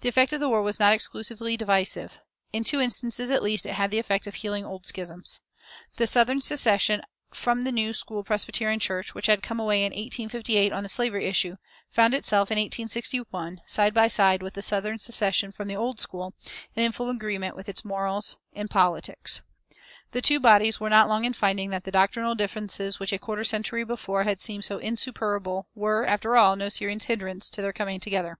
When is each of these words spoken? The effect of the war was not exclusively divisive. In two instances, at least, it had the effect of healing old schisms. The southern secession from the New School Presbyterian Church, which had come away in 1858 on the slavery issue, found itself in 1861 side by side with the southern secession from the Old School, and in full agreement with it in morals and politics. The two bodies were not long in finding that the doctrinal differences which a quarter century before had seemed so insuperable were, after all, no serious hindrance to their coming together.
The 0.00 0.08
effect 0.08 0.32
of 0.32 0.38
the 0.38 0.48
war 0.48 0.62
was 0.62 0.78
not 0.78 0.92
exclusively 0.92 1.56
divisive. 1.56 2.20
In 2.52 2.62
two 2.62 2.80
instances, 2.80 3.32
at 3.32 3.42
least, 3.42 3.66
it 3.66 3.72
had 3.72 3.90
the 3.90 3.98
effect 3.98 4.28
of 4.28 4.36
healing 4.36 4.64
old 4.64 4.86
schisms. 4.86 5.40
The 5.96 6.06
southern 6.06 6.40
secession 6.40 7.02
from 7.32 7.62
the 7.62 7.72
New 7.72 7.92
School 7.92 8.22
Presbyterian 8.22 8.78
Church, 8.78 9.12
which 9.12 9.26
had 9.26 9.42
come 9.42 9.58
away 9.58 9.82
in 9.82 9.90
1858 9.90 10.72
on 10.72 10.84
the 10.84 10.88
slavery 10.88 11.24
issue, 11.24 11.56
found 11.90 12.14
itself 12.14 12.52
in 12.52 12.58
1861 12.60 13.60
side 13.66 13.92
by 13.92 14.06
side 14.06 14.40
with 14.40 14.54
the 14.54 14.62
southern 14.62 15.00
secession 15.00 15.50
from 15.50 15.66
the 15.66 15.74
Old 15.74 15.98
School, 15.98 16.32
and 16.76 16.86
in 16.86 16.92
full 16.92 17.10
agreement 17.10 17.56
with 17.56 17.68
it 17.68 17.82
in 17.84 17.88
morals 17.88 18.36
and 18.52 18.70
politics. 18.70 19.42
The 20.12 20.22
two 20.22 20.38
bodies 20.38 20.78
were 20.78 20.88
not 20.90 21.08
long 21.08 21.24
in 21.24 21.32
finding 21.32 21.70
that 21.70 21.82
the 21.82 21.90
doctrinal 21.90 22.36
differences 22.36 23.00
which 23.00 23.12
a 23.12 23.18
quarter 23.18 23.42
century 23.42 23.82
before 23.84 24.22
had 24.22 24.38
seemed 24.40 24.64
so 24.64 24.78
insuperable 24.78 25.66
were, 25.74 26.06
after 26.06 26.36
all, 26.36 26.54
no 26.54 26.68
serious 26.68 27.02
hindrance 27.06 27.50
to 27.50 27.62
their 27.62 27.72
coming 27.72 27.98
together. 27.98 28.38